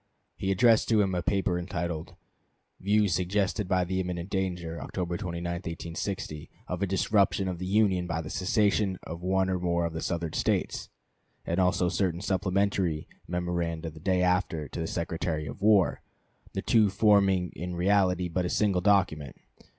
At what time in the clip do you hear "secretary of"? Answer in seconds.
14.87-15.61